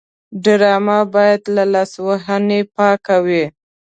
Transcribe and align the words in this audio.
ډرامه 0.43 0.99
باید 1.13 1.41
له 1.55 1.63
لاسوهنې 1.73 2.61
پاکه 2.75 3.17
وي 3.25 3.45